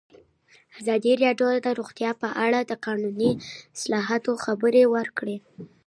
[0.79, 3.31] ازادي راډیو د روغتیا په اړه د قانوني
[3.75, 5.37] اصلاحاتو خبر ورکړی.